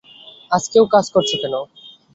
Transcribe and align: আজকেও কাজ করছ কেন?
আজকেও 0.51 0.85
কাজ 0.93 1.05
করছ 1.15 1.31
কেন? 1.41 1.53